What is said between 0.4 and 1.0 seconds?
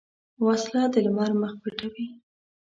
وسله د